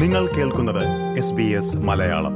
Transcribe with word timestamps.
നിങ്ങൾ 0.00 0.26
കേൾക്കുന്നത് 0.26 0.82
S 1.18 1.32
B 1.32 1.42
S 1.42 1.76
Malayalam. 1.76 2.32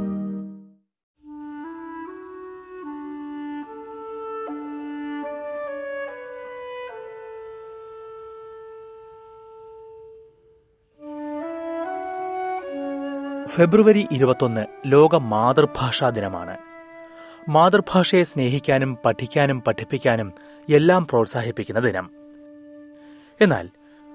ഫെബ്രുവരി 13.46 14.08
ഇരുപത്തൊന്ന് 14.12 14.66
ലോക 14.86 15.16
മാതൃഭാഷാ 15.16 16.08
ദിനമാണ്. 16.08 16.56
മാതൃഭാഷയെ 17.48 18.22
സ്നേഹിക്കാനും 18.22 18.98
പഠിക്കാനും 19.04 19.60
പഠിപ്പിക്കാനും 19.60 20.32
എല്ലാം 20.68 21.06
പ്രോത്സാഹിപ്പിക്കുന്ന 21.06 21.80
ദിനം. 21.80 22.10
എന്നാൽ 23.40 23.68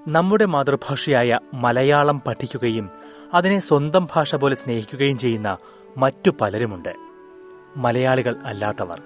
നമ്മുടെ 0.07 0.45
മാതൃഭാഷയായ 0.45 1.39
മലയാളം 1.53 2.21
പഠിക്കുകയും 2.27 2.98
അതിനെ 3.33 3.59
സ്വന്തം 3.59 4.07
ഭാഷ 4.15 4.35
പോലെ 4.35 4.55
സ്നേഹിക്കുകയും 4.55 5.17
ചെയ്യുന്ന 5.17 5.57
മറ്റു 5.97 6.31
പലരുമുണ്ട്. 6.41 6.95
മലയാളികൾ 7.77 8.35
അല്ലാത്തവർ. 8.45 9.01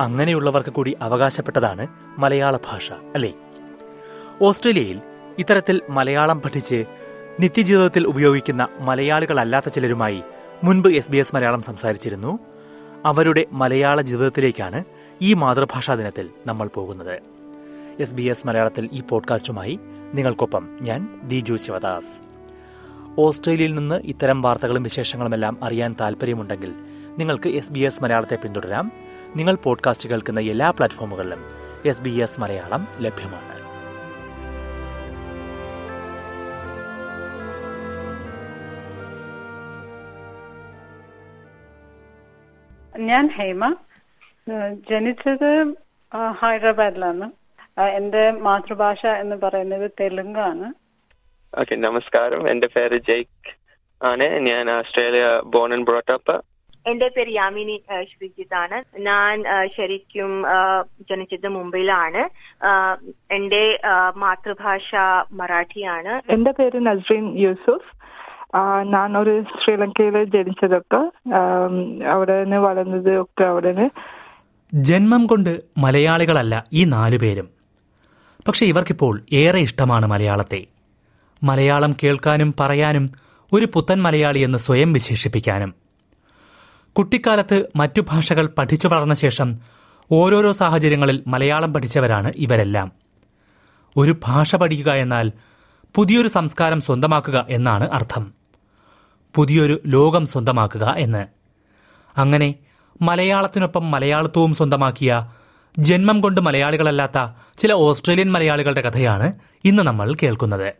അങ്ങനെയുള്ളവർക്ക് 0.00 0.70
കൂടി 0.70 0.96
അവകാശപ്പെട്ടതാണ് 1.00 1.86
മലയാള 2.18 2.56
ഭാഷ 2.56 2.92
അല്ലേ? 2.92 3.32
ഓസ്ട്രേലിയയിൽ 4.42 5.00
ഇത്തരത്തിൽ 5.38 5.80
മലയാളം 5.88 6.40
പഠിച്ച് 6.40 6.84
നിത്യജീവിതത്തിൽ 7.40 8.06
ഉപയോഗിക്കുന്ന 8.06 8.68
മലയാളികളല്ലാത്ത 8.80 9.68
ചിലരുമായി 9.68 10.22
മുൻപ് 10.64 10.88
എസ് 10.88 11.10
ബി 11.10 11.16
എസ് 11.16 11.34
മലയാളം 11.34 11.62
സംസാരിച്ചിരുന്നു. 11.62 12.38
അവരുടെ 13.04 13.46
മലയാള 13.52 14.00
ജീവിതത്തിലേക്കാണ് 14.00 14.84
ഈ 15.22 15.34
മാതൃഭാഷാ 15.34 15.94
ദിനത്തിൽ 15.94 16.30
നമ്മൾ 16.46 16.68
പോകുന്നത്. 16.68 17.20
എസ് 18.00 18.14
ബി 18.14 18.22
എസ് 18.22 18.46
മലയാളത്തിൽ 18.46 18.88
ഈ 18.92 19.00
പോഡ്കാസ്റ്റുമായി 19.00 19.80
നിങ്ങൾക്കൊപ്പം 20.14 20.78
ഞാൻ 20.80 21.20
ദിജു 21.24 21.54
ശിവദാസ്. 21.54 22.30
ഓസ്ട്രേലിയയിൽ 23.18 23.74
നിന്ന് 23.74 23.94
ഇത്തരം 23.94 24.42
വാർത്തകളും 24.42 24.82
വിശേഷങ്ങളുമെല്ലാം 24.82 25.64
അറിയാൻ 25.64 25.96
താൽപ്പര്യമുണ്ടെങ്കിൽ 26.00 26.74
നിങ്ങൾക്ക് 27.18 27.48
എസ് 27.48 27.72
ബി 27.72 27.80
എസ് 27.80 28.02
മലയാളത്തെ 28.02 28.36
പിന്തുടരാം. 28.36 28.92
നിങ്ങൾ 29.36 29.54
പോഡ്കാസ്റ്റ് 29.54 30.08
കേൾക്കുന്ന 30.08 30.40
എല്ലാ 30.40 30.70
പ്ലാറ്റ്ഫോമുകളിലും 30.70 31.38
എസ് 31.84 32.02
ബി 32.02 32.10
എസ് 32.10 32.40
മലയാളം 32.40 32.88
ലഭ്യമാണ്. 32.98 33.60
ഞാൻ 42.98 43.30
ഹേമ. 43.36 43.74
ജനിച്ചത് 44.90 45.74
ഹൈദരാബാദിലാണ്. 46.30 47.39
എന്റെ 47.78 48.30
മാതൃഭാഷ 48.30 49.06
എന്ന് 49.06 49.36
പറയുന്നത് 49.36 49.90
തെലുങ്കാണ്. 50.00 50.72
ഓക്കെ 51.60 51.74
നമസ്കാരം. 51.74 52.50
എന്റെ 52.50 52.66
പേര് 52.66 52.98
ജയ്ക്ക് 53.08 53.54
ആണ്. 54.04 54.22
ഞാൻ 54.22 54.70
ഓസ്ട്രേലിയ 54.70 55.40
ബോൺ 55.44 55.72
ആൻഡ് 55.72 55.86
ബ്രോട്ടപ്പ് 55.86 56.44
എന്റെ 56.86 57.08
പേര് 57.16 57.30
യാമിനി 57.30 57.82
ശ്രീജിത് 57.86 58.06
ശ്രീജിത്ത് 58.18 58.54
ആണ് 58.54 58.98
ഞാൻ 58.98 59.44
ശരിക്കും 59.76 60.44
ജനിച്ചത് 61.10 61.48
മുംബൈയിലാണ്. 61.48 62.22
എന്റെ 63.32 63.78
മാതൃഭാഷ 64.16 64.94
മറാഠിയാണ്. 65.32 66.32
എന്റെ 66.32 66.50
പേര് 66.50 66.86
നസ്രീൻ 66.86 67.38
യൂസുഫ്. 67.38 68.00
ഞാൻ 68.82 69.18
ഒരു 69.18 69.44
ശ്രീലങ്കയിൽ 69.64 70.24
ജനിച്ചതൊക്കെ 70.24 71.02
അവിടെ 72.06 72.40
നിന്ന് 72.40 72.56
വളർന്നത് 72.56 73.20
ഒക്കെ 73.20 73.44
അവിടെ 73.44 73.72
നിന്ന് 73.72 73.90
ജന്മം 74.74 75.26
കൊണ്ട് 75.26 75.60
മലയാളികളല്ല 75.78 76.64
ഈ 76.72 76.84
നാലു 76.84 77.18
പേരും. 77.18 77.59
പക്ഷെ 78.48 78.66
ഇവർക്കിപ്പോൾ 78.66 79.26
ഏറെ 79.32 79.60
ഇഷ്ടമാണ് 79.60 80.06
മലയാളത്തെ. 80.06 80.66
മലയാളം 81.42 81.96
കേൾക്കാനും 82.02 82.54
പറയാനും 82.60 83.10
ഒരു 83.52 83.68
പുത്തൻ 83.74 84.02
മലയാളി 84.02 84.38
എന്ന് 84.38 84.58
സ്വയം 84.58 84.92
വിശേഷിപ്പിക്കാനും. 84.92 85.74
കുട്ടിക്കാലത്ത് 86.92 87.66
മറ്റു 87.76 88.00
ഭാഷകൾ 88.00 88.48
പഠിച്ചു 88.58 88.88
വളർന്ന 88.88 89.14
ശേഷം 89.14 89.54
ഓരോരോ 90.12 90.52
സാഹചര്യങ്ങളിൽ 90.52 91.22
മലയാളം 91.26 91.74
പഠിച്ചവരാണ് 91.74 92.32
ഇവരെല്ലാം. 92.36 92.92
ഒരു 93.96 94.16
ഭാഷ 94.24 94.56
പഠിക്കുക 94.56 94.92
എന്നാൽ 94.92 95.32
പുതിയൊരു 95.94 96.28
സംസ്കാരം 96.28 96.80
സ്വന്തമാക്കുക 96.80 97.46
എന്നാണ് 97.48 97.88
അർത്ഥം. 97.92 98.32
പുതിയൊരു 99.34 99.80
ലോകം 99.86 100.26
സ്വന്തമാക്കുക 100.26 100.94
എന്ന്. 100.98 101.26
അങ്ങനെ 102.18 102.54
മലയാളത്തിനൊപ്പം 103.02 103.90
മലയാളത്വവും 103.90 104.54
സ്വന്തമാക്കിയ 104.54 105.28
ജന്മം 105.78 106.20
കൊണ്ട് 106.20 106.40
മലയാളികളല്ലാത്ത 106.40 107.30
ചില 107.58 107.72
ഓസ്ട്രേലിയൻ 107.72 108.32
മലയാളികളുടെ 108.32 108.80
കഥയാണ് 108.80 109.32
ഇന്ന് 109.64 109.82
നമ്മൾ 109.82 110.14
കേൾക്കുന്നത്. 110.22 110.74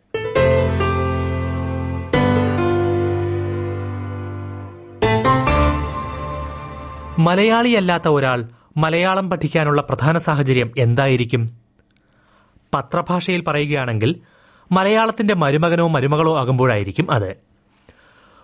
മലയാളിയല്ലാത്ത 7.19 8.07
ഒരാൾ 8.07 8.49
മലയാളം 8.77 9.29
പഠിക്കാനുള്ള 9.29 9.81
പ്രധാന 9.81 10.17
സാഹചര്യം 10.17 10.71
എന്തായിരിക്കും? 10.77 11.57
പത്രഭാഷയിൽ 12.73 13.43
പറയുകയാണെങ്കിൽ 13.43 14.21
മലയാളത്തിന്റെ 14.71 15.33
മരുമകനോ 15.33 15.87
മരുമകളോ 15.87 16.37
ആകുമ്പോഴായിരിക്കും 16.37 17.11
അത്. 17.11 17.35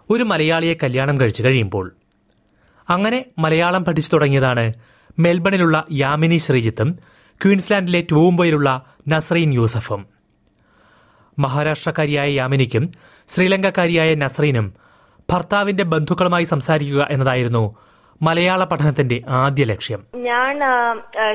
ഒരു 0.10 0.24
മലയാളിയെ 0.24 0.76
കല്യാണം 0.84 1.20
കഴിച്ചു 1.20 1.44
കഴിയുമ്പോൾ. 1.44 1.96
അങ്ങനെ 2.90 3.26
മലയാളം 3.38 3.86
പഠിച്ചു 3.86 4.10
തുടങ്ങിയതാണ് 4.14 4.74
മെൽബണിലുള്ള 5.20 5.86
യാമിനി 5.92 6.38
ശ്രീജിത്തും 6.38 6.90
ക്വീൻസ്ലാൻഡിലെ 7.44 8.02
ടൂംബോയിലുള്ള 8.12 8.70
നസ്രീൻ 9.08 9.54
യൂസഫും. 9.54 10.06
മഹാരാഷ്ട്രക്കാരിയായ 11.40 12.30
യാമിനിക്കും 12.30 12.90
ശ്രീലങ്കക്കാരിയായ 13.28 14.16
നസ്രീനും 14.16 14.74
ഭർത്താവിന്റെ 15.32 15.84
ബന്ധുക്കളുമായി 15.84 16.44
സംസാരിക്കുക 16.44 17.08
എന്നതായിരുന്നു 17.12 17.64
മലയാള 18.22 18.64
പഠനത്തിന്റെ 18.64 19.22
ആദ്യ 19.28 19.64
ലക്ഷ്യം. 19.64 20.06
ഞാൻ 20.16 20.60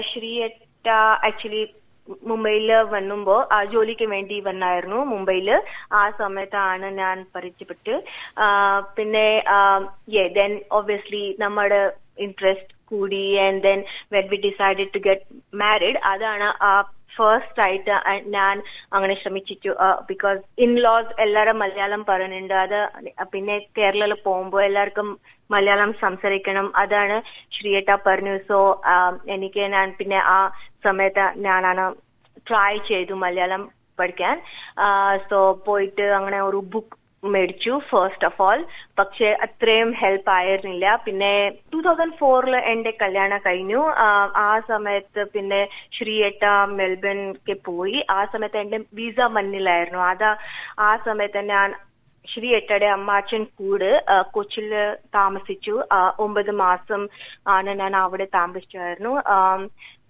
ശ്രീയറ്റ 0.00 0.88
ആക്ച്വലി 1.26 1.74
മുംബൈയിൽ 2.22 2.72
വന്നുമ്പോ 2.72 3.48
ആ 3.52 3.64
ജോലിക്ക് 3.64 4.04
വേണ്ടി 4.04 4.40
വന്നായിരുന്നു 4.40 5.04
മുംബൈയിൽ. 5.04 5.62
ആ 5.92 6.10
സമയത്താണ് 6.10 6.86
ഞാൻ 6.86 7.26
പരിചയപ്പെട്ട്. 7.34 8.04
പിന്നെ 8.96 9.44
ദെൻ 10.28 10.60
ഒബ്വിയസ്ലി 10.72 11.36
നമ്മുടെ 11.40 11.92
ഇൻട്രസ്റ്റ് 12.18 12.81
കൂടി 12.92 13.24
and 13.44 13.62
then 13.68 13.80
when 14.16 14.26
we 14.32 14.38
decided 14.48 14.92
to 14.96 15.02
get 15.08 15.26
married 15.62 16.00
അതാണ് 16.12 16.48
ആ 16.70 16.72
ഫസ്റ്റ് 17.16 17.62
ആയിട്ട് 17.64 17.94
ഞാൻ 18.34 18.54
അങ്ങനെ 18.94 19.14
ശ്രമിച്ചിട്ടു 19.22 19.72
ബിക്കോസ് 20.10 20.40
ഇൻ 20.64 20.70
ലോസ് 20.84 21.12
എല്ലാരും 21.24 21.56
മലയാളം 21.62 22.02
പറയുന്നുണ്ട്. 22.10 22.54
അത് 22.64 22.78
പിന്നെ 23.32 23.56
കേരളത്തിൽ 23.78 24.14
പോകുമ്പോ 24.28 24.60
എല്ലാവർക്കും 24.68 25.08
മലയാളം 25.54 25.90
സംസാരിക്കണം. 26.04 26.66
അതാണ് 26.82 27.16
ശ്രീയേട്ട 27.56 27.96
പറഞ്ഞു. 28.06 28.34
സോ 28.48 28.58
എനിക്ക് 29.34 29.64
ഞാൻ 29.76 29.88
പിന്നെ 29.98 30.18
ആ 30.36 30.38
സമയത്ത് 30.86 31.26
ഞാനാണ് 31.48 31.84
ട്രൈ 32.48 32.72
ചെയ്തു 32.90 33.14
മലയാളം 33.24 33.64
പഠിക്കാൻ. 34.00 34.36
സോ 35.30 35.38
പോയിട്ട് 35.68 36.06
അങ്ങനെ 36.18 36.40
ഒരു 36.48 36.60
ബുക്ക് 36.74 36.96
മേടിച്ചു 37.22 37.78
ഫസ്റ്റ് 37.88 38.26
ഓഫ് 38.26 38.42
ഓൾ 38.42 38.60
പക്ഷെ 38.98 39.28
അത്രയും 39.42 39.92
ഹെൽപ്പ് 39.92 40.30
ആയിരുന്നില്ല. 40.30 40.96
പിന്നെ 41.04 41.32
ടൂ 41.72 41.80
തൗസൻഡ് 41.80 42.18
ഫോറിൽ 42.18 42.56
എന്റെ 42.72 42.90
കല്യാണം 43.02 43.40
കഴിഞ്ഞു. 43.46 43.82
ആ, 44.38 44.50
സമയത്ത് 44.68 45.24
പിന്നെ 45.34 45.60
ശ്രീയേട്ട 45.98 46.42
മെൽബണിക്ക് 46.72 47.56
പോയി. 47.64 48.04
ആ 48.10 48.24
സമയത്ത് 48.24 48.56
എന്റെ 48.56 48.80
വിസ 48.94 49.20
മണ്ണിലായിരുന്നു 49.36 49.98
അതാ 50.04 50.32
ആ 50.80 50.96
സമയത്ത് 50.96 51.48
ഞാൻ 51.48 51.68
ശ്രീ 52.28 52.48
എട്ടയുടെ 52.54 52.86
അമ്മാച്ചൻ 52.86 53.44
കൂട് 53.58 54.04
ആ, 54.08 54.22
കൊച്ചിയിൽ 54.34 54.72
താമസിച്ചു. 55.14 55.74
ഒമ്പത് 56.18 56.50
മാസം 56.64 57.00
ആണ് 57.48 57.70
ഞാൻ 57.74 57.96
അവിടെ 57.96 58.24
താമസിച്ചായിരുന്നു 58.34 59.14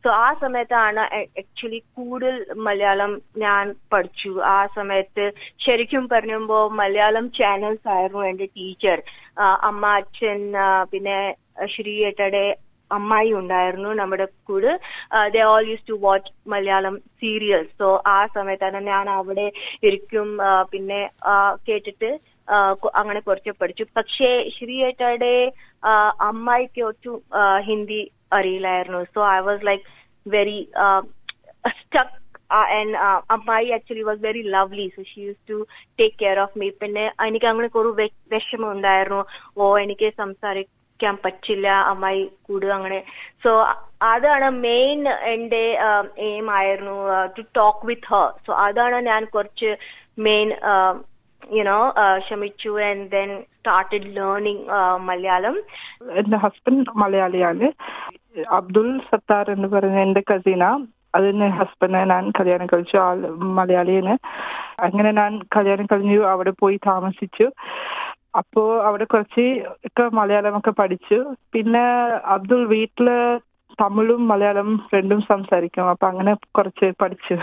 സോ 0.04 0.10
ആ 0.26 0.28
സമയത്താണ് 0.42 1.02
ആക്ച്വലി 1.40 1.80
കൂടുതൽ 1.96 2.36
മലയാളം 2.66 3.12
ഞാൻ 3.44 3.64
പഠിച്ചു. 3.92 4.32
ആ 4.56 4.58
സമയത്ത് 4.76 5.24
ശരിക്കും 5.64 6.04
പറയുമ്പോൾ 6.12 6.64
മലയാളം 6.80 7.26
ചാനൽസ് 7.38 7.88
ആയിരുന്നു 7.96 8.24
എന്റെ 8.30 8.48
ടീച്ചർ 8.58 8.98
അമ്മ 9.70 9.84
അച്ഛൻ 10.00 10.40
പിന്നെ 10.92 11.16
ശ്രീ 11.74 11.94
എട്ടയുടെ 12.10 12.44
അമ്മായി 12.90 13.30
ഉണ്ടായിരുന്നു 13.40 13.90
നമ്മുടെ 14.00 14.26
കൂടെ. 14.48 14.72
They 15.34 15.42
all 15.52 15.64
use 15.70 15.88
to 15.90 15.94
watch 16.06 16.32
Malayalam 16.52 16.96
serials 17.20 17.72
so 17.80 17.88
ആ 18.16 18.18
സമയത്താണ് 18.36 18.80
ഞാൻ 18.92 19.06
അവിടെ 19.18 19.46
ഇരിക്കും. 19.88 20.28
പിന്നെ 20.72 21.00
കേട്ടിട്ട് 21.68 22.10
അങ്ങനെ 23.00 23.20
കുറച്ച് 23.20 23.52
പഠിച്ചു. 23.60 23.84
പക്ഷേ 23.96 24.30
ശ്രീയേട്ടയുടെ 24.56 25.34
അമ്മായിക്ക് 26.30 26.82
ഒട്ടും 26.90 27.16
ആ, 28.32 28.38
ഹിന്ദി 28.38 28.50
അറിയില്ലായിരുന്നു 28.52 29.00
so 29.14 29.20
I 29.30 29.40
was 29.46 29.66
like 29.68 29.86
very 30.26 30.58
stuck 31.76 32.18
and 32.76 32.94
അമ്മായി 33.34 33.68
actually 33.76 34.04
was 34.08 34.22
very 34.26 34.42
lovely 34.54 34.86
so 34.96 35.02
she 35.10 35.20
use 35.22 35.42
to 35.50 35.58
take 35.98 36.16
care 36.22 36.38
of 36.40 36.58
me 36.58 36.68
പിന്നെ 36.80 37.04
എനിക്ക് 37.26 37.48
അങ്ങനെ 37.50 37.68
ഒരു 37.82 37.90
വിഷമം 38.32 38.70
ഉണ്ടായിരുന്നു. 38.76 39.20
ഓ 39.56 39.78
എനിക്ക് 39.84 40.08
സംസാരിക്കാൻ 40.18 41.16
പറ്റില്ല 41.24 41.68
അമ്മായി 41.90 42.20
കൂടുക 42.48 42.72
അങ്ങനെ. 42.78 42.98
സോ 43.44 43.50
അതാണ് 44.10 44.48
മെയിൻ 44.66 45.00
എന്റെ 45.34 45.64
എയിം 46.28 46.50
ആയിരുന്നു 46.58 46.96
to 47.36 47.44
talk 47.60 47.86
with 47.90 48.10
her 48.12 48.28
so 48.46 48.52
അതാണ് 48.66 48.98
ഞാൻ 49.10 49.24
കുറച്ച് 49.36 49.70
മെയിൻ 50.26 50.50
യുനോ 51.42 51.80
ക്ഷമിച്ചു 52.26 52.72
and 52.82 52.82
Shamichu 52.82 52.90
and 52.90 53.02
then 53.14 53.30
started 53.62 54.06
learning 54.06 54.58
uh, 54.58 55.10
Malayalam. 55.10 55.62
എന്റെ 56.10 56.36
ഹസ്ബൻഡ് 56.36 56.86
മലയാളിയാണ്. 56.96 57.72
അബ്ദുൾ 58.50 58.98
സത്താർ 58.98 59.50
എന്ന് 59.50 59.68
പറയുന്ന 59.68 60.00
എന്റെ 60.00 60.22
കസിന 60.34 60.86
അതിന് 61.14 61.48
ഹസ്ബൻഡിനെ 61.48 62.04
ഞാൻ 62.04 62.30
കല്യാണം 62.30 62.66
കഴിച്ചു. 62.66 62.96
ആൾ 62.96 63.26
മലയാളിയാണ്. 63.30 64.18
അങ്ങനെ 64.82 65.12
ഞാൻ 65.12 65.40
കല്യാണം 65.56 65.86
കഴിഞ്ഞു. 65.86 66.24
അവിടെ 66.24 66.52
പോയി 66.60 66.76
താമസിച്ചു. 66.76 67.50
അപ്പോ 68.38 68.82
അവിടെ 68.82 69.04
കുറച്ച് 69.04 69.62
ഒക്കെ 69.86 70.08
മലയാളമൊക്കെ 70.12 70.70
പഠിച്ചു. 70.70 71.34
പിന്നെ 71.52 71.82
അബ്ദുൾ 72.24 72.66
വീട്ടിൽ 72.66 73.38
തമിഴും 73.80 74.28
മലയാളം 74.28 74.88
രണ്ടും 74.94 75.20
സംസാരിക്കും. 75.20 75.88
അപ്പൊ 75.88 76.06
അങ്ങനെ 76.06 76.34
കുറച്ച് 76.34 76.92
പഠിച്ചു. 77.00 77.38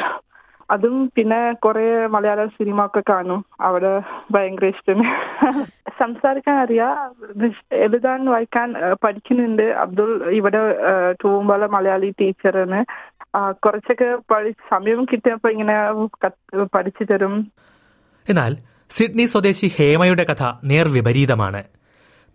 അതും 0.70 1.12
പിന്നെ 1.16 1.54
കുറെ 1.54 2.08
മലയാള 2.08 2.46
സിനിമ 2.46 2.86
ഒക്കെ 2.86 3.04
കാണും. 3.10 3.46
അവിടെ 3.62 4.02
ഭയങ്കര 4.32 4.66
ഇഷ്ടം. 4.66 5.04
സംസാരിക്കാൻ 6.00 6.56
അറിയാം. 6.56 7.12
എഴുതാൻ 7.72 8.26
വായിക്കാൻ 8.26 8.74
പഠിക്കുന്നുണ്ട്. 9.04 9.62
അബ്ദുൾ 9.62 10.32
ഇവിടെ 10.32 10.58
തൂമ്പല 11.24 11.66
മലയാളി 11.66 12.14
ടീച്ചറാണ്. 12.22 12.86
കുറച്ചൊക്കെ 13.52 14.18
പഠി 14.32 14.52
സമയം 14.52 15.06
കിട്ടിയപ്പോ 15.06 15.50
ഇങ്ങനെ 15.50 15.92
പഠിച്ചു 16.64 17.14
തരും. 17.14 17.52
എന്നാൽ 18.30 18.58
സിഡ്നി 18.90 19.26
സ്വദേശി 19.26 19.72
ഹേമയുടെ 19.80 20.24
കഥ 20.24 20.54
നേർവിപരീതമാണ് 20.64 21.64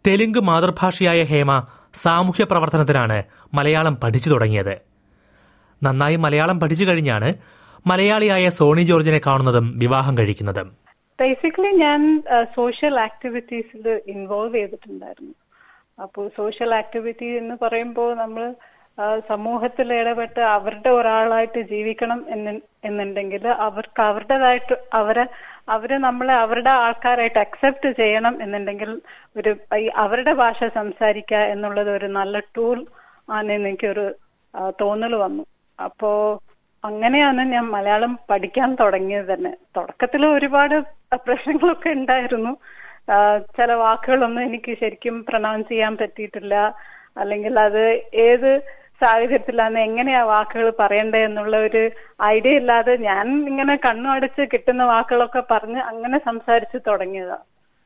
തെലുങ്ക് 0.06 0.38
മാതൃഭാഷയായ 0.38 1.22
ഹേമ 1.22 1.64
സാമൂഹ്യ 1.94 2.44
പ്രവർത്തനത്തിനാണ് 2.44 3.22
മലയാളം 3.54 3.96
പഠിച്ചു 3.96 4.30
തുടങ്ങിയത്. 4.30 4.78
നന്നായി 5.82 6.16
മലയാളം 6.16 6.60
പഠിച്ചു 6.60 6.84
കഴിഞ്ഞാണ് 6.84 7.34
മലയാളിയായ 7.88 8.44
സോണി 8.58 8.82
ജോർജിനെ 8.88 9.20
കാണുന്നതും 9.26 9.66
വിവാഹം 9.82 10.14
കഴിക്കുന്നതും. 10.18 10.68
ബേസിക്കലി 11.20 11.70
ഞാൻ 11.76 12.00
സോഷ്യൽ 12.54 12.94
ആക്ടിവിറ്റീസിൽ 13.00 13.84
ഇൻവോൾവ് 14.12 14.54
ചെയ്തിട്ടുണ്ടായിരുന്നു. 14.54 15.34
അപ്പോൾ 16.02 16.24
സോഷ്യൽ 16.36 16.70
ആക്ടിവിറ്റി 16.74 17.26
എന്ന് 17.40 17.54
പറയുമ്പോൾ 17.62 18.08
നമ്മൾ 18.22 18.44
സമൂഹത്തിൽ 19.28 19.88
ഇടപെട്ട് 19.92 20.40
അവരുടെ 20.54 20.90
ഒരാളായിട്ട് 20.90 21.60
ജീവിക്കണം 21.72 22.20
എന്ന് 22.34 22.52
എന്നുണ്ടെങ്കിൽ 22.88 23.44
അവർക്ക് 23.66 24.02
അവരുടേതായിട്ട് 24.02 24.74
അവരെ 25.00 25.24
അവരെ 25.74 25.96
നമ്മളെ 25.98 26.34
അവരുടെ 26.44 26.72
ആൾക്കാരായിട്ട് 26.84 27.38
അക്സെപ്റ്റ് 27.38 27.90
ചെയ്യണം 28.00 28.34
എന്നുണ്ടെങ്കിൽ 28.42 28.90
ഒരു 29.36 29.52
അവരുടെ 30.04 30.34
ഭാഷ 30.42 30.58
സംസാരിക്കുക 30.78 31.42
എന്നുള്ളത് 31.54 31.90
ഒരു 31.90 32.10
നല്ല 32.18 32.38
ടൂൾ 32.56 32.78
ആണെന്ന് 33.30 33.68
എനിക്കൊരു 33.68 34.06
തോന്നൽ 34.80 35.14
വന്നു. 35.24 35.44
അപ്പോ 35.78 36.10
അങ്ങനെയാണ് 36.84 37.42
ഞാൻ 37.52 37.64
മലയാളം 37.74 38.18
പഠിക്കാൻ 38.30 38.74
തുടങ്ങിയത് 38.74 39.28
തന്നെ. 39.32 39.52
തുടക്കത്തിൽ 39.76 40.26
ഒരുപാട് 40.26 40.74
പ്രശ്നങ്ങളൊക്കെ 41.26 41.90
ഉണ്ടായിരുന്നു. 41.98 42.52
ചില 43.56 43.72
വാക്കുകളൊന്നും 43.84 44.42
എനിക്ക് 44.42 44.72
ശരിക്കും 44.82 45.24
പ്രൊനൗൺസ് 45.28 45.68
ചെയ്യാൻ 45.68 45.96
പറ്റിയിട്ടില്ല. 45.96 46.54
അല്ലെങ്കിൽ 47.20 47.54
അത് 47.66 47.82
ഏത് 48.28 48.50
സാഹചര്യത്തിലാണ് 49.02 49.78
എങ്ങനെയാ 49.78 50.22
വാക്കുകൾ 50.24 50.72
പറയണ്ടേ 50.80 51.20
എന്നുള്ള 51.24 51.56
ഒരു 51.66 51.82
ഐഡിയ 52.22 52.60
ഇല്ലാതെ 52.60 52.96
ഞാൻ 53.08 53.26
ഇങ്ങനെ 53.48 53.74
കണ്ണു 53.76 54.08
അടച്ച് 54.08 54.42
കിട്ടുന്ന 54.52 54.84
വാക്കുകളൊക്കെ 54.84 55.42
പറഞ്ഞ് 55.50 55.80
അങ്ങനെ 55.90 56.18
സംസാരിച്ച് 56.28 56.78
തുടങ്ങിയതാ. 56.86 57.38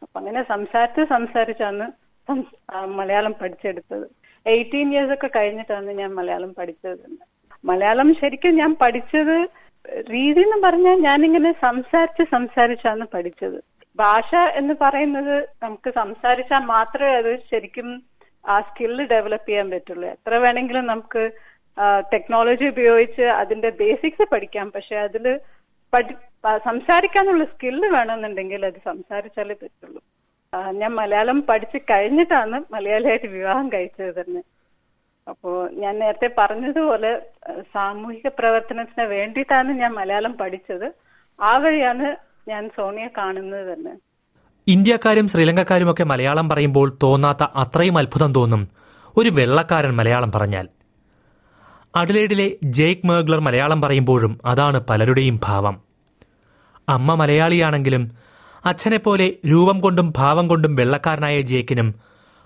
അപ്പൊ 0.03 0.17
അങ്ങനെ 0.21 0.43
സംസാരിച്ച് 0.43 1.05
സംസാരിച്ചാണ് 1.15 1.87
മലയാളം 2.99 3.35
പഠിച്ചെടുത്തത്. 3.43 4.07
എയ്റ്റീൻ 4.47 4.89
ഇയേഴ്സ് 4.93 5.13
ഒക്കെ 5.13 5.31
കഴിഞ്ഞിട്ടാണ് 5.37 5.91
ഞാൻ 6.01 6.11
മലയാളം 6.15 6.55
പഠിച്ചത്. 6.55 6.99
തന്നെ 7.05 7.25
മലയാളം 7.65 8.15
ശരിക്കും 8.15 8.55
ഞാൻ 8.55 8.77
പഠിച്ചത് 8.83 9.37
രീതി 10.13 10.41
എന്ന് 10.41 10.69
പറഞ്ഞാൽ 10.69 11.01
ഞാനിങ്ങനെ 11.01 11.53
സംസാരിച്ച് 11.53 12.25
സംസാരിച്ചാണ് 12.31 13.07
പഠിച്ചത്. 13.15 13.59
ഭാഷ 13.97 14.35
എന്ന് 14.35 14.75
പറയുന്നത് 14.81 15.49
നമുക്ക് 15.63 15.91
സംസാരിച്ചാൽ 15.91 16.65
മാത്രമേ 16.65 17.13
അത് 17.13 17.39
ശരിക്കും 17.51 18.03
ആ 18.49 18.61
സ്കില്ല് 18.61 19.05
ഡെവലപ്പ് 19.05 19.49
ചെയ്യാൻ 19.49 19.71
പറ്റുള്ളൂ. 19.71 20.09
എത്ര 20.09 20.35
വേണമെങ്കിലും 20.35 20.87
നമുക്ക് 20.87 21.31
ടെക്നോളജി 22.13 22.65
ഉപയോഗിച്ച് 22.65 23.23
അതിന്റെ 23.23 23.71
ബേസിക്സ് 23.71 24.29
പഠിക്കാം. 24.33 24.71
പക്ഷെ 24.71 24.97
അതിൽ 24.97 25.41
പഠി 25.95 26.15
സംസാരിക്കാനുള്ള 26.65 27.45
സ്കില്ല് 27.45 27.89
വേണമെന്നുണ്ടെങ്കിൽ 27.89 28.67
അത് 28.67 28.79
സംസാരിച്ചാലേ 28.85 29.57
പറ്റുള്ളൂ. 29.63 30.01
ഞാൻ 30.81 30.95
മലയാളം 30.95 31.43
പഠിച്ച് 31.43 31.79
കഴിഞ്ഞിട്ടാണ് 31.91 32.65
മലയാളിയായിട്ട് 32.73 33.27
വിവാഹം 33.27 33.73
കഴിച്ചത് 33.73 34.15
തന്നെ. 34.21 34.43
അപ്പോ 35.29 35.69
ഞാൻ 35.73 35.99
നേരത്തെ 35.99 36.31
പറഞ്ഞതുപോലെ 36.39 37.23
സാമൂഹിക 37.75 38.29
പ്രവർത്തനത്തിന് 38.39 39.05
വേണ്ടിയിട്ടാണ് 39.05 39.71
ഞാൻ 39.73 39.93
മലയാളം 39.93 40.33
പഠിച്ചത്. 40.33 40.93
ആ 41.43 41.57
വഴിയാണ് 41.57 42.17
ഞാൻ 42.49 42.71
സോണിയെ 42.77 43.09
കാണുന്നത് 43.19 43.75
തന്നെ 43.75 43.93
ഇന്ത്യക്കാരും 44.67 45.29
ശ്രീലങ്കക്കാരും 45.29 45.91
ഒക്കെ 45.91 46.05
മലയാളം 46.05 46.49
പറയുമ്പോൾ 46.49 46.97
തോന്നാത്ത 47.03 47.43
അത്രയും 47.43 47.99
അത്ഭുതം 47.99 48.35
തോന്നും 48.35 48.69
ഒരു 49.17 49.29
വെള്ളക്കാരൻ 49.29 49.97
മലയാളം 49.97 50.33
പറഞ്ഞാൽ. 50.33 50.69
അഡലേഡിലെ 51.97 52.51
ജേക്ക് 52.65 53.07
മേഗ്ലർ 53.07 53.41
മലയാളം 53.41 53.83
പറയുമ്പോഴും 53.83 54.41
അതാണ് 54.45 54.87
പലരുടെയും 54.91 55.41
ഭാവം. 55.45 55.83
അമ്മ 56.89 57.15
മലയാളിയാണെങ്കിലും 57.15 58.13
അച്ഛനെപ്പോലെ 58.65 59.33
രൂപം 59.51 59.81
കൊണ്ടും 59.81 60.13
ഭാവം 60.17 60.49
കൊണ്ടും 60.49 60.77
വെള്ളക്കാരനായ 60.77 61.41
ജേക്കിനും 61.41 61.95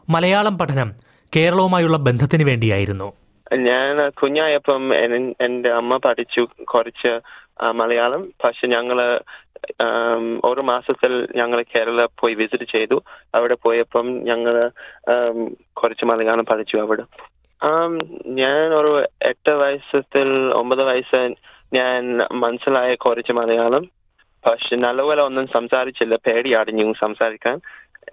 മലയാളം 0.09 0.59
പഠനം 0.59 0.93
കേരളവുമായുള്ള 1.37 1.97
ബന്ധത്തിന് 1.97 2.45
വേണ്ടിയായിരുന്നു. 2.45 3.13
ഞാൻ 3.55 4.11
കുഞ്ഞായപ്പം 4.11 4.95
എന്റെ 5.41 5.71
അമ്മ 5.71 5.97
പഠിച്ചു 5.97 6.49
കുറച്ച് 6.65 7.21
മലയാളം. 7.71 8.33
പക്ഷെ 8.45 8.67
ഞങ്ങൾ 8.67 9.21
ഒരു 10.45 10.61
മാസത്തിൽ 10.61 11.29
ഞങ്ങൾ 11.37 11.63
കേരള 11.63 12.07
പോയി 12.21 12.35
വിസിറ്റ് 12.35 12.65
ചെയ്തു. 12.65 13.03
അവിടെ 13.35 13.57
പോയപ്പം 13.63 14.07
ഞങ്ങൾ 14.25 14.71
കുറച്ച് 15.73 16.05
മലയാളം 16.05 16.45
പഠിച്ചു 16.45 16.77
അവിടെ. 16.77 17.05
ഞാൻ 18.27 18.69
ഒരു 18.75 19.07
എട്ട് 19.23 19.51
വയസ്സത്തിൽ 19.51 20.29
ഒമ്പത് 20.55 20.83
വയസ്സ് 20.83 21.35
ഞാൻ 21.75 22.19
മനസ്സിലായ 22.33 22.95
കുറച്ച് 22.95 23.33
മലയാളം. 23.33 23.85
പക്ഷെ 24.47 24.77
നല്ലപോലെ 24.77 25.23
ഒന്നും 25.23 25.47
സംസാരിച്ചില്ല. 25.47 26.17
പേടിയാടിഞ്ഞു 26.17 26.95
സംസാരിക്കാൻ. 27.01 27.61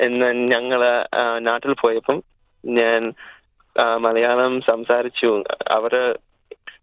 എന്ന് 0.01 0.27
ഞങ്ങൾ 0.51 0.81
നാട്ടിൽ 1.39 1.73
പോയപ്പം 1.73 2.23
ഞാൻ 2.65 3.13
മലയാളം 3.99 4.61
സംസാരിച്ചു. 4.61 5.43
അവർ 5.71 6.17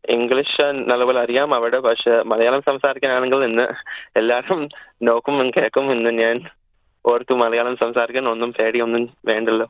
ഇംഗ്ലീഷ് 0.09 0.63
നല്ലപോലെ 0.63 1.21
അറിയാം 1.21 1.55
അവിടെ 1.55 1.79
പക്ഷെ 1.79 2.23
മലയാളം 2.23 2.63
സംസാരിക്കാനാണെങ്കിൽ 2.67 3.45
ഇന്ന് 3.45 3.67
എല്ലാവരും 4.17 4.69
നോക്കും 5.03 5.51
കേൾക്കും 5.57 5.93
ഇന്ന് 5.93 6.11
ഞാൻ 6.11 6.41
ഓർത്തു 7.07 7.35
മലയാളം 7.35 7.77
സംസാരിക്കാൻ 7.77 8.29
ഒന്നും 8.29 8.53
പേടിയൊന്നും 8.53 9.11
വേണ്ടല്ലോ. 9.27 9.67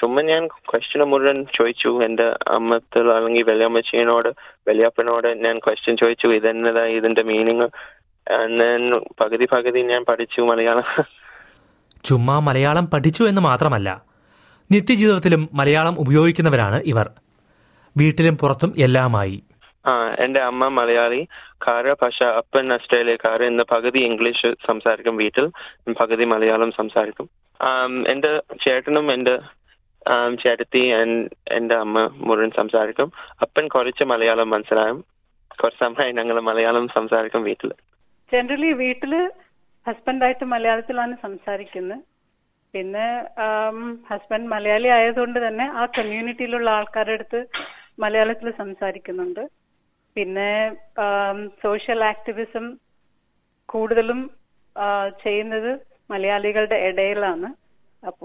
ചുമ്മാ 0.00 0.22
ഞാൻ 0.22 0.46
ക്വസ്റ്റ്യൻ 0.48 1.02
മുഴുവൻ 1.02 1.44
ചോദിച്ചു. 1.44 2.04
എന്റെ 2.04 2.24
അമ്മത്തിൽ 2.48 3.10
അല്ലെങ്കിൽ 3.10 3.42
വലിയമ്മച്ചീനോട് 3.42 4.28
വലിയപ്പനോട് 4.68 5.28
ഞാൻ 5.44 5.58
ക്വസ്റ്റ്യൻ 5.58 5.96
ചോദിച്ചു. 5.96 6.26
ഇതെന്നതാ 6.26 6.84
ഇതിന്റെ 6.84 7.22
മീനിങ് 7.22 7.68
പകുതി 9.20 9.46
പകുതി 9.52 9.80
ഞാൻ 9.80 10.04
പഠിച്ചു 10.08 10.40
മലയാളം. 10.40 11.04
ചുമ്മാ 12.04 12.38
മലയാളം 12.38 12.86
പഠിച്ചു 12.94 13.24
എന്ന് 13.24 13.42
മാത്രമല്ല 13.42 14.13
നിത്യജീവിതത്തിലും 14.74 15.42
മലയാളം 15.52 15.96
ഉപയോഗിക്കുന്നവരാണ് 15.98 16.78
ഇവർ. 16.86 17.06
വീട്ടിലും 17.96 18.36
പുറത്തും 18.38 18.70
എല്ലാമായി. 18.78 19.36
ആ 19.86 19.92
എന്റെ 20.18 20.40
അമ്മ 20.40 20.68
മലയാളി 20.68 21.20
കാര 21.66 21.92
ഭാഷ 21.92 22.22
അപ്പൻ 22.22 22.72
ഓസ്ട്രേലിയക്കാർ 22.72 23.42
ഇന്ന് 23.42 23.64
പകുതി 23.72 23.98
ഇംഗ്ലീഷ് 23.98 24.48
സംസാരിക്കും 24.66 25.16
വീട്ടിൽ 25.16 25.46
പകുതി 26.00 26.24
മലയാളം 26.24 26.70
സംസാരിക്കും. 26.78 27.26
എന്റെ 28.08 28.30
ചേട്ടനും 28.64 29.12
എന്റെ 29.12 29.34
ചേട്ടത്തി 30.44 30.82
എന്റെ 31.56 31.74
അമ്മ 31.74 31.98
മുഴുവൻ 32.28 32.50
സംസാരിക്കും. 32.56 33.12
അപ്പൻ 33.42 33.68
കുറച്ച് 33.68 34.04
മലയാളം 34.04 34.50
മനസ്സിലാകും 34.50 34.98
കുറച്ച് 35.62 35.84
സമയം 35.84 36.14
ഞങ്ങൾ 36.14 36.40
മലയാളം 36.40 36.88
സംസാരിക്കും 36.94 37.42
വീട്ടിൽ. 37.42 37.70
ജനറലി 38.32 38.72
വീട്ടിൽ 38.72 39.12
ഹസ്ബൻഡായിട്ട് 39.88 40.44
മലയാളത്തിലാണ് 40.44 41.14
സംസാരിക്കുന്നത്. 41.22 42.00
പിന്നെ 42.74 43.06
ഹസ്ബൻഡ് 44.10 44.50
മലയാളി 44.54 44.88
ആയതുകൊണ്ട് 44.98 45.38
തന്നെ 45.46 45.66
ആ 45.80 45.82
കമ്മ്യൂണിറ്റിയിലുള്ള 45.96 46.68
ആൾക്കാരുടെ 46.78 47.16
അടുത്ത് 47.18 47.40
മലയാളത്തിൽ 48.04 48.48
സംസാരിക്കുന്നുണ്ട്. 48.62 49.42
പിന്നെ 50.16 50.50
സോഷ്യൽ 51.64 52.00
ആക്ടിവിസം 52.12 52.64
കൂടുതലും 53.72 54.20
ചെയ്യുന്നത് 55.24 55.70
മലയാളികളുടെ 56.12 56.78
ഇടയിലാണ്. 56.88 57.48
അപ്പൊ 58.04 58.24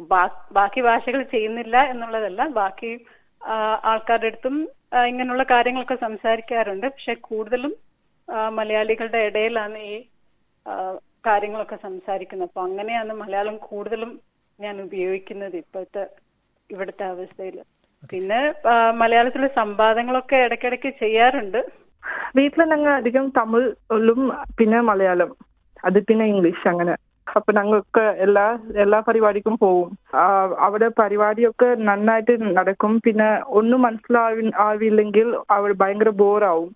ബാക്കി 0.57 0.79
ഭാഷകൾ 0.89 1.21
ചെയ്യുന്നില്ല 1.33 1.77
എന്നുള്ളതല്ല 1.91 2.41
ബാക്കി 2.59 2.91
ആൾക്കാരുടെ 3.91 4.29
അടുത്തും 4.31 4.55
ഇങ്ങനെയുള്ള 5.09 5.45
കാര്യങ്ങളൊക്കെ 5.53 5.97
സംസാരിക്കാറുണ്ട്. 6.07 6.87
പക്ഷെ 6.95 7.13
കൂടുതലും 7.29 7.73
മലയാളികളുടെ 8.59 9.21
ഇടയിലാണ് 9.29 9.77
ഈ 9.91 9.95
കാര്യങ്ങളൊക്കെ 11.27 11.77
സംസാരിക്കുന്നത്. 11.87 12.49
അപ്പൊ 12.49 12.61
അങ്ങനെയാണ് 12.67 13.13
മലയാളം 13.21 13.55
കൂടുതലും 13.69 14.11
ഞാൻ 14.59 14.75
ഉപയോഗിക്കുന്നത് 14.81 15.55
ഇപ്പോഴത്തെ 15.55 16.03
ഇവിടുത്തെ 16.69 17.05
അവസ്ഥയിൽ. 17.05 17.57
പിന്നെ 18.09 18.39
മലയാളത്തിൽ 18.39 18.97
മലയാളത്തിലെ 18.99 19.47
സംവാദങ്ങളൊക്കെ 19.59 20.37
ഇടയ്ക്കിടയ്ക്ക് 20.45 20.89
ചെയ്യാറുണ്ട്. 20.99 21.59
വീട്ടിൽ 22.35 22.61
ഞങ്ങൾ 22.63 22.91
അധികം 22.91 23.25
തമിഴും 23.37 24.21
പിന്നെ 24.57 24.79
മലയാളം. 24.81 25.31
അത് 25.83 25.97
പിന്നെ 26.07 26.25
ഇംഗ്ലീഷ് 26.25 26.67
അങ്ങനെ. 26.67 26.93
അപ്പൊ 27.27 27.51
ഞങ്ങൾക്ക് 27.53 28.03
എല്ലാ 28.25 28.45
എല്ലാ 28.83 28.99
പരിപാടിക്കും 28.99 29.55
പോവും. 29.57 29.89
അവിടെ 30.67 30.87
പരിപാടിയൊക്കെ 30.99 31.69
നന്നായിട്ട് 31.89 32.33
നടക്കും. 32.57 32.93
പിന്നെ 33.05 33.29
ഒന്നും 33.59 33.81
മനസ്സിലാവി 33.81 34.45
ആവില്ലെങ്കിൽ 34.67 35.27
അവർ 35.57 35.71
ഭയങ്കര 35.81 36.11
ബോറാവും. 36.21 36.69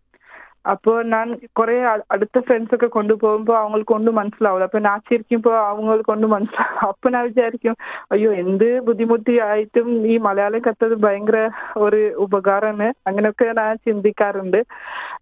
അപ്പോൾ 0.65 0.97
ഞാൻ 1.05 1.27
കുറെ 1.53 1.75
അ- 1.85 2.05
അടുത്ത 2.11 2.39
ഫ്രണ്ട്സ് 2.39 2.75
ഒക്കെ 2.75 2.87
കൊണ്ടുപോകുമ്പോൾ 2.87 3.57
അവങ്ങൾക്ക് 3.57 3.91
കൊണ്ട് 3.91 4.11
മനസ്സിലാവില്ല 4.11 4.63
അപ്പൊ 4.63 4.79
ഞാൻ 4.79 4.99
ചിരിക്കുമ്പോൾ 5.09 5.55
അവങ്ങൾക്ക് 5.63 6.03
കൊണ്ട് 6.03 6.27
മനസ്സിലാവും 6.27 6.51
അപ്പൊ 6.89 7.09
ഞാൻ 7.09 7.23
വിചാരിക്കും 7.23 7.75
അയ്യോ 8.11 8.31
എന്ത് 8.33 8.79
ബുദ്ധിമുട്ടി 8.81 9.39
ആയിട്ടും 9.43 10.05
ഈ 10.05 10.17
മലയാളം 10.17 10.61
കത്തത് 10.61 10.95
ഭയങ്കര 11.03 11.39
ഒരു 11.77 12.01
ഉപകാരമാണ്. 12.17 12.87
അങ്ങനെയൊക്കെ 13.07 13.47
ഞാൻ 13.53 13.75
ചിന്തിക്കാറുണ്ട്. 13.85 14.59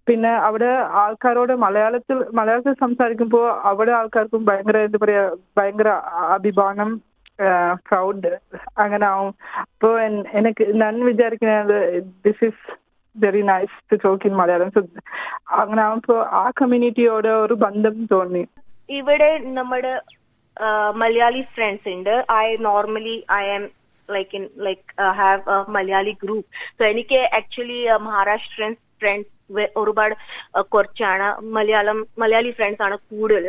പിന്നെ 0.07 0.31
അവിടെ 0.41 0.69
ആൾക്കാരോട് 1.01 1.53
മലയാളത്തിൽ 1.57 2.17
മലയാളത്തിൽ 2.33 2.73
സംസാരിക്കുമ്പോൾ 2.79 3.45
അവിടെ 3.63 3.91
ആൾക്കാർക്കും 3.91 4.45
ഭയങ്കര 4.45 4.77
എന്താ 4.79 4.99
പറയാ 5.01 5.23
ഭയങ്കര 5.57 5.89
അഭിമാനം 6.29 6.91
പ്രൗഡ് 7.85 8.31
അങ്ങനെ 8.77 9.05
ആവും. 9.07 9.33
അപ്പോൾ 9.65 9.93
എനിക്ക് 10.33 10.65
ഞാൻ 10.75 11.05
വിചാരിക്കുന്നത് 11.05 11.77
this 12.25 12.45
is 12.45 12.63
very 13.15 13.43
nice 13.51 13.75
to 13.91 13.95
talk 14.03 14.27
in 14.29 14.35
Malayalam 14.41 14.69
so 14.75 14.81
അങ്ങനെ 15.59 15.81
ആവുമ്പോൾ 15.87 16.19
ആ 16.41 16.45
കമ്മ്യൂണിറ്റിയോട് 16.61 17.31
ഒരു 17.45 17.55
ബന്ധം 17.65 17.95
തോന്നി. 18.13 18.43
ഇവിടെ 18.99 19.29
നമ്മുടെ 19.57 19.93
മലയാളി 21.01 21.41
ഫ്രണ്ട്സ് 21.55 21.89
ഉണ്ട്. 21.95 22.13
I 22.43 22.45
normally 22.69 23.17
I 23.41 23.43
am 23.55 23.65
like 24.09 24.35
in 24.39 24.45
like 24.67 24.85
have 25.19 25.41
a 25.55 25.57
Malayali 25.77 26.13
group 26.23 26.47
so 26.77 26.83
എനിക്ക് 26.93 27.19
ആക്ച്വലി 27.39 27.79
മഹാരാഷ്ട്രൻ 28.07 28.73
ഫ്രണ്ട്സ് 29.01 29.29
ഒരുപാട് 29.81 30.13
uh, 30.57 30.65
കുറച്ചാണ്. 30.73 31.27
മലയാളം 31.57 31.99
മലയാളി 32.21 32.51
ഫ്രണ്ട്സ് 32.57 32.83
ആണ് 32.87 32.97
കൂടുതൽ. 33.11 33.45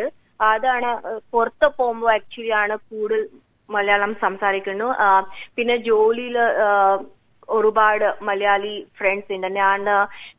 അതാണ് 0.52 0.90
uh, 1.10 1.18
പുറത്ത് 1.32 1.68
പോകുമ്പോൾ 1.78 2.12
ആക്ച്വലി 2.18 2.52
ആണ് 2.62 2.76
കൂടുതൽ 2.90 3.24
മലയാളം 3.68 4.12
സംസാരിക്കുന്നു 4.22 4.88
പിന്നെ 5.56 5.76
ജോലിയിൽ 5.90 6.36
ഒരുപാട് 7.56 8.06
മലയാളി 8.28 8.74
ഫ്രണ്ട്സ് 8.98 9.32
ഉണ്ട്. 9.36 9.48
ഞാൻ 9.60 9.80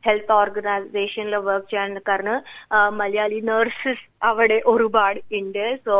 ഹെൽത്ത് 0.06 0.34
ഓർഗനൈസേഷനിൽ 0.40 1.36
വർക്ക് 1.48 1.68
ചെയ്യാൻ 1.72 1.90
കാരണം 2.08 2.38
മലയാളി 3.00 3.38
നഴ്സസ് 3.50 4.04
അവിടെ 4.28 4.58
ഒരുപാട് 4.72 5.20
ഉണ്ട്. 5.40 5.66
So 5.86 5.96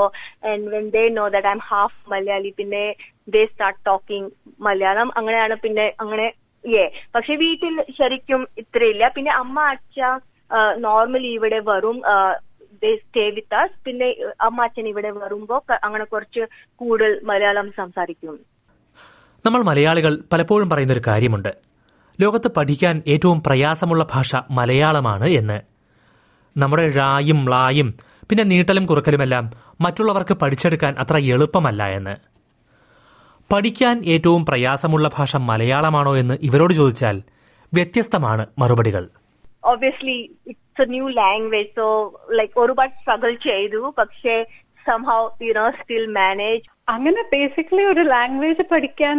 and 0.52 0.71
when 0.76 0.87
they 0.97 1.04
know 1.18 1.26
that 1.35 1.50
I 1.52 1.54
am 1.59 1.62
half 1.73 2.00
Malayali 2.14 2.52
പിന്നെ 2.61 2.85
ദേ 3.35 3.42
സ്റ്റാർട്ട് 3.52 3.83
ടോക്കിംഗ് 3.90 4.30
മലയാളം. 4.68 5.11
അങ്ങനെയാണ് 5.21 5.56
പിന്നെ 5.66 5.87
അങ്ങനെ 6.04 6.26
ഏ 6.64 6.85
പക്ഷെ 7.14 7.35
വീട്ടിൽ 7.44 7.75
ശരിക്കും 7.99 8.42
ഇത്രയില്ല. 8.62 9.04
പിന്നെ 9.18 9.33
അമ്മ 9.42 9.59
അച്ഛ 9.75 9.99
നോർമലി 10.88 11.30
ഇവിടെ 11.38 11.61
വരും. 11.71 11.99
Stay 13.02 13.23
with 13.37 13.56
us. 13.59 13.71
പിന്നെ 13.87 14.09
അമ്മ 14.47 14.64
അച്ഛൻ 14.66 14.87
ഇവിടെ 14.90 15.11
വരുമ്പോ 15.21 15.56
അങ്ങനെ 15.87 16.04
കുറച്ച് 16.12 16.42
കൂടുതൽ 16.80 17.12
മലയാളം 17.30 17.68
സംസാരിക്കും. 17.78 18.35
നമ്മൾ 19.46 19.62
മലയാളികൾ 19.62 20.24
പലപ്പോഴും 20.32 20.70
പറയുന്നൊരു 20.70 21.02
കാര്യമുണ്ട്. 21.06 21.56
ലോകത്ത് 22.20 22.50
പഠിക്കാൻ 22.56 23.02
ഏറ്റവും 23.06 23.42
പ്രയാസമുള്ള 23.42 24.06
ഭാഷ 24.12 24.36
മലയാളമാണ് 24.50 25.26
എന്ന്. 25.26 25.60
നമ്മുടെ 26.56 26.88
ഴായും 26.96 27.48
ളായും 27.48 27.94
പിന്നെ 28.28 28.44
നീട്ടലും 28.44 28.86
കുറുക്കലുമെല്ലാം 28.86 29.50
മറ്റുള്ളവർക്ക് 29.80 30.34
പഠിച്ചെടുക്കാൻ 30.34 30.94
അത്ര 30.98 31.16
എളുപ്പമല്ല 31.16 31.82
എന്ന്. 31.82 32.16
പഠിക്കാൻ 33.52 34.02
ഏറ്റവും 34.06 34.46
പ്രയാസമുള്ള 34.46 35.10
ഭാഷ 35.16 35.36
മലയാളമാണോ 35.36 36.16
എന്ന് 36.16 36.38
ഇവരോട് 36.42 36.74
ചോദിച്ചാൽ 36.74 37.22
വ്യത്യസ്തമാണ് 37.74 38.46
മറുപടികൾ. 38.58 39.08
Obviously 39.72 40.30
it's 40.50 40.88
a 40.88 40.98
new 40.98 41.14
language 41.14 41.68
so 41.76 42.10
like 42.36 42.58
ഒരുപാട് 42.58 42.90
സ്ട്രഗിൾ 42.90 43.34
ചെയ്തു 43.34 43.94
പക്ഷേ 43.98 44.46
somehow 44.86 45.28
you 45.42 45.52
know 45.52 45.70
still 45.70 46.06
manage 46.06 46.73
അങ്ങനെ 46.88 47.20
ബേസിക്കലി 47.32 47.84
ഒരു 47.92 48.02
ലാംഗ്വേജ് 48.12 48.64
പഠിക്കാൻ 48.72 49.18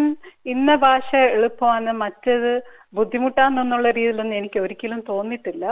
ഇന്ന 0.53 0.71
ഭാഷ 0.85 1.09
എളുപ്പമാണ് 1.35 1.91
മറ്റേത് 2.03 2.51
ബുദ്ധിമുട്ടാണെന്നുള്ള 2.97 3.87
രീതിയിലൊന്നും 3.97 4.37
എനിക്ക് 4.41 4.59
ഒരിക്കലും 4.59 4.99
തോന്നിയിട്ടില്ല. 5.09 5.65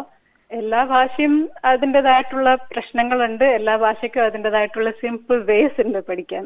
എല്ലാ 0.52 0.82
ഭാഷയും 0.94 1.36
അതിന്റെതായിട്ടുള്ള 1.72 2.50
പ്രശ്നങ്ങളുണ്ട് 2.72 3.46
എല്ലാ 3.58 3.76
ഭാഷയ്ക്കും 3.84 4.26
അതിന്റെതായിട്ടുള്ള 4.30 4.90
സിമ്പിൾ 5.02 5.38
വേസ് 5.52 5.82
ഉണ്ട് 5.86 6.00
പഠിക്കാൻ. 6.10 6.44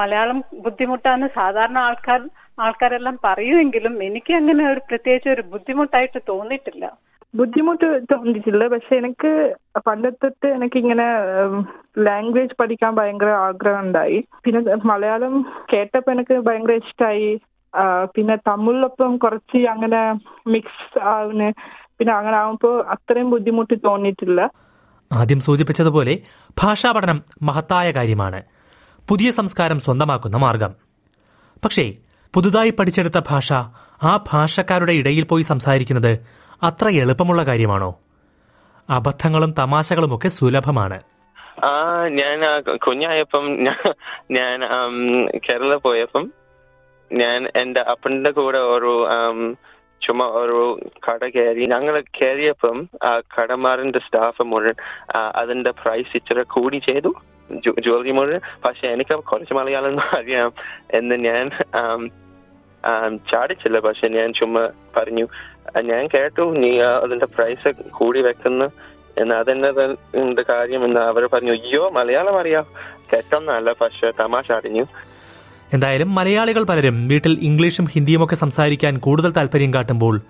മലയാളം 0.00 0.38
ബുദ്ധിമുട്ടാന്ന് 0.64 1.28
സാധാരണ 1.38 1.78
ആൾക്കാർ 1.88 2.20
ആൾക്കാരെല്ലാം 2.58 3.16
പറയുമെങ്കിലും 3.28 3.94
എനിക്ക് 4.08 4.32
അങ്ങനെ 4.40 4.64
ഒരു 4.72 4.80
പ്രത്യേകിച്ച് 4.88 5.30
ഒരു 5.36 5.42
ബുദ്ധിമുട്ടായിട്ട് 5.52 6.20
തോന്നിയിട്ടില്ല. 6.32 6.84
ബുദ്ധിമുട്ട് 7.34 7.88
തോന്നിയിട്ടില്ല 8.12 8.64
പക്ഷെ 8.68 8.96
എനിക്ക് 8.96 9.30
പണ്ടത്തെ 9.86 10.48
എനിക്ക് 10.48 10.78
ഇങ്ങനെ 10.78 11.06
ലാംഗ്വേജ് 11.98 12.56
പഠിക്കാൻ 12.60 12.96
ഭയങ്കര 12.96 13.30
ആഗ്രഹം 13.48 13.80
ഉണ്ടായി 13.80 14.18
പിന്നെ 14.44 14.76
മലയാളം 14.84 15.34
കേട്ടപ്പോ 15.72 16.12
എനിക്ക് 16.12 16.34
ഭയങ്കര 16.34 16.74
ഇഷ്ടമായി 16.74 17.28
പിന്നെ 18.16 18.36
തമിഴിലൊപ്പം 18.48 19.16
കുറച്ച് 19.16 19.58
അങ്ങനെ 19.68 20.00
മിക്സ് 20.46 20.98
ആവുന്ന 21.14 21.52
പിന്നെ 21.98 22.12
അങ്ങനെ 22.14 22.36
ആവുമ്പോ 22.36 22.80
അത്രയും 22.94 23.30
ബുദ്ധിമുട്ട് 23.30 23.74
തോന്നിയിട്ടില്ല. 23.84 24.40
ആദ്യം 25.12 25.40
സൂചിപ്പിച്ചതുപോലെ 25.40 26.14
ഭാഷാ 26.60 26.92
പഠനം 26.92 27.22
മഹത്തായ 27.42 27.90
കാര്യമാണ്. 27.90 28.40
പുതിയ 29.08 29.30
സംസ്കാരം 29.30 29.78
സ്വന്തമാക്കുന്ന 29.78 30.36
മാർഗം. 30.36 30.72
പക്ഷേ 31.64 31.84
പുതുതായി 32.34 32.70
പഠിച്ചെടുത്ത 32.70 33.18
ഭാഷ 33.30 33.52
ആ 34.02 34.24
ഭാഷക്കാരുടെ 34.32 34.92
ഇടയിൽ 34.92 35.24
പോയി 35.24 35.42
സംസാരിക്കുന്നത് 35.42 36.12
അത്ര 36.62 36.88
എളുപ്പമുള്ള 37.02 37.42
കാര്യമാണോ? 37.42 37.90
അബദ്ധങ്ങളും 38.90 39.54
തമാശകളും 39.58 40.14
ഒക്കെ 40.16 40.28
സുലഭമാണ്. 40.28 40.98
ആ 41.64 41.72
ഞാൻ 42.08 42.38
കുഞ്ഞായപ്പം 42.76 43.46
ഞാൻ 44.30 44.60
കേരള 45.36 45.74
പോയപ്പം 45.76 46.32
ഞാൻ 47.10 47.48
എന്റെ 47.56 47.80
അപ്പന്റെ 47.80 48.30
കൂടെ 48.30 48.58
ഒരു 48.58 48.92
ചുമ്മാ 50.06 50.26
ഒരു 50.26 50.60
കട 51.06 51.24
കയറി 51.24 51.64
ഞങ്ങൾ 51.68 51.94
കയറിയപ്പം 52.00 52.88
ആ 53.04 53.20
കടമാറിന്റെ 53.34 53.98
സ്റ്റാഫ് 53.98 54.42
മുഴുവൻ 54.42 54.76
അതിന്റെ 55.36 55.70
പ്രൈസ് 55.70 56.16
ഇച്ചിരി 56.16 56.42
കൂടി 56.42 56.78
ചെയ്തു 56.88 57.12
ജ്വല്ലറി 57.64 58.10
മുഴുവൻ. 58.10 58.40
പക്ഷെ 58.64 58.86
എനിക്ക് 58.88 59.14
കുറച്ച് 59.30 59.54
മലയാളം 59.54 60.00
അറിയാം 60.18 60.52
എന്ന് 60.94 61.14
ഞാൻ 61.14 61.44
ചാടിച്ചില്ല. 63.32 63.80
പക്ഷെ 63.80 64.08
ഞാൻ 64.08 64.32
ചുമ്മാ 64.32 64.68
പറഞ്ഞു 64.96 65.26
ഞാൻ 65.80 66.08
കേട്ടു 66.14 66.56
നീ 66.56 66.80
അതിന്റെ 66.80 67.26
പ്രൈസ് 67.26 67.72
കൂടി 67.90 68.20
വെക്കുന്നു. 68.20 68.64
എന്ന് 69.18 69.34
അതെന്നെ 69.34 69.72
കാര്യം? 70.42 70.84
എന്ന് 70.84 71.00
അവർ 71.00 71.28
പറഞ്ഞു 71.32 71.52
അയ്യോ 71.52 71.90
മലയാളം 71.90 72.40
അറിയാം. 72.40 72.64
കേട്ടൊന്നല്ല 73.12 73.72
പക്ഷെ 73.80 74.10
തമാശ 74.20 74.52
അറിഞ്ഞു. 74.52 74.84
എന്തായാലും 75.72 76.14
മലയാളികൾ 76.14 76.62
പലരും 76.62 77.08
വീട്ടിൽ 77.08 77.38
ഇംഗ്ലീഷും 77.42 77.84
ഹിന്ദിയും 77.84 78.24
ഒക്കെ 78.24 78.34
സംസാരിക്കാൻ 78.34 78.98
കൂടുതൽ 78.98 79.30
താല്പര്യം 79.30 79.74
കാട്ടുമ്പോൾ 79.74 80.20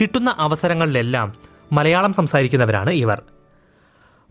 കിട്ടുന്ന 0.00 0.36
അവസരങ്ങളിലെല്ലാം 0.38 1.34
മലയാളം 1.72 2.12
സംസാരിക്കുന്നവരാണ് 2.12 2.90
ഇവർ. 2.90 3.22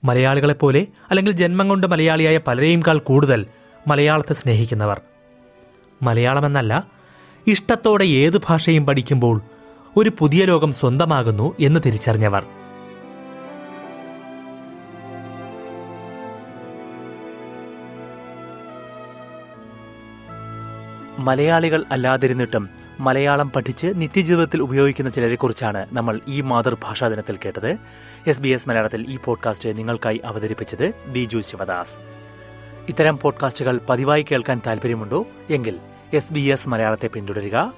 മലയാളികളെപ്പോലെ 0.04 0.88
അല്ലെങ്കിൽ 1.10 1.32
ജന്മം 1.32 1.70
കൊണ്ട് 1.70 1.88
മലയാളിയായ 1.88 2.40
പലരെയുംകാൾ 2.48 2.98
കൂടുതൽ 2.98 3.46
മലയാളത്തെ 3.88 4.34
സ്നേഹിക്കുന്നവർ. 4.34 5.02
മലയാളമെന്നല്ല 6.02 6.88
ഇഷ്ടത്തോടെ 7.48 8.06
ഏത് 8.06 8.38
ഭാഷയും 8.38 8.86
പഠിക്കുമ്പോൾ 8.86 9.42
ഒരു 9.98 10.12
പുതിയ 10.20 10.46
ലോകം 10.46 10.72
സ്വന്തമാകുന്നു 10.72 11.56
എന്ന് 11.60 11.80
തിരിച്ചറിഞ്ഞവർ. 11.86 12.46
മലയാളികൾ 21.20 21.86
അല്ലാതിരുന്നിട്ടും 21.92 22.70
മലയാളം 23.00 23.50
പഠിച്ച് 23.50 23.88
നിത്യജീവിതത്തിൽ 23.96 24.62
ഉപയോഗിക്കുന്ന 24.62 25.12
ചിലരെക്കുറിച്ചാണ് 25.12 25.86
നമ്മൾ 25.92 26.20
ഈ 26.28 26.42
മാതൃഭാഷാ 26.42 27.08
ദിനത്തിൽ 27.08 27.38
കേട്ടത്. 27.46 27.78
എസ് 28.28 28.42
ബി 28.42 28.50
എസ് 28.50 28.70
മലയാളത്തിൽ 28.70 29.06
ഈ 29.10 29.18
പോഡ്കാസ്റ്റ് 29.26 29.78
നിങ്ങൾക്കായി 29.78 30.22
അവതരിപ്പിച്ചത് 30.26 30.94
ബിജു 31.08 31.40
ശിവദാസ്. 31.40 31.98
ഇത്തരം 32.90 33.18
പോഡ്കാസ്റ്റുകൾ 33.18 33.80
പതിവായി 33.90 34.26
കേൾക്കാൻ 34.32 34.62
താല്പര്യമുണ്ടോ 34.68 35.26
എങ്കിൽ 35.50 35.80
എസ് 36.16 36.34
ബി 36.34 36.40
എസ് 36.40 36.70
മലയാളത്തെ 36.70 37.08
പിന്തുടരുക. 37.08 37.74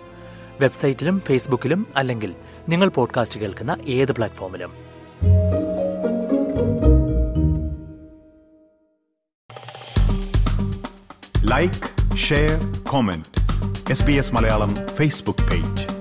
വെബ്സൈറ്റിലും 0.61 1.21
ഫേസ്ബുക്കിലും 1.25 1.87
അല്ലെങ്കിൽ 1.95 2.35
നിങ്ങൾ 2.69 2.89
പോഡ്കാസ്റ്റ് 2.89 3.39
കേൾക്കുന്ന 3.39 3.77
ഏത് 3.87 4.11
പ്ലാറ്റ്ഫോമിലും. 4.11 4.71
Like 11.49 12.17
share 12.17 12.83
comment 12.83 13.25
S 13.91 14.03
B 14.03 14.11
S 14.11 14.35
Malayalam 14.35 14.75
Facebook 14.87 15.51
page 15.51 15.96